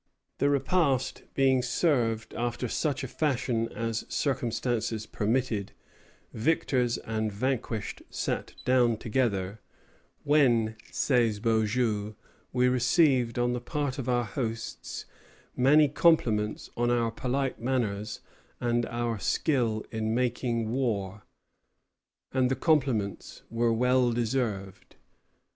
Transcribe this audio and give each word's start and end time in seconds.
The 0.39 0.49
repast 0.49 1.21
being 1.35 1.61
served 1.61 2.33
after 2.33 2.67
such 2.67 3.03
a 3.03 3.07
fashion 3.07 3.69
as 3.71 4.03
circumstances 4.09 5.05
permitted, 5.05 5.73
victors 6.33 6.97
and 6.97 7.31
vanquished 7.31 8.01
sat 8.09 8.55
down 8.65 8.97
together; 8.97 9.59
when, 10.23 10.75
says 10.91 11.39
Beaujeu, 11.39 12.15
"we 12.51 12.67
received 12.67 13.37
on 13.37 13.53
the 13.53 13.61
part 13.61 13.99
of 13.99 14.09
our 14.09 14.23
hosts 14.25 15.05
many 15.55 15.87
compliments 15.87 16.71
on 16.75 16.89
our 16.89 17.11
polite 17.11 17.61
manners 17.61 18.21
and 18.59 18.87
our 18.87 19.19
skill 19.19 19.85
in 19.91 20.15
making 20.15 20.71
war." 20.71 21.25
And 22.33 22.49
the 22.49 22.55
compliments 22.55 23.43
were 23.51 23.71
well 23.71 24.11
deserved. 24.11 24.95